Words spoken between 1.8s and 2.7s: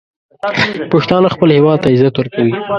ته عزت ورکوي.